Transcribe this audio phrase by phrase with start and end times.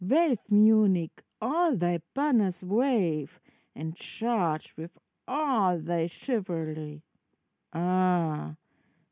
[0.03, 3.39] Wave, Munich, all thy banners wave!
[3.75, 7.03] And charge with all thy chivalry!
[7.71, 8.55] Ah!